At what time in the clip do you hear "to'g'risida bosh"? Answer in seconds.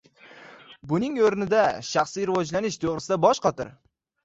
2.87-3.45